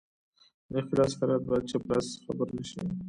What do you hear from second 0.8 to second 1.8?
ښي لاس خیرات باید